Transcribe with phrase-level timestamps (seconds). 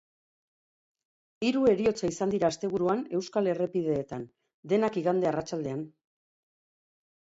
[1.47, 4.27] Hiru heriotza izan dira asteburuan euskal errepideetan,
[4.73, 5.89] denak igande arratsaldean.